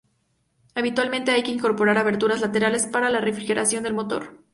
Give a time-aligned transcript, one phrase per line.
[0.73, 4.39] Habitualmente hay que incorporar aberturas laterales para la refrigeración del motor.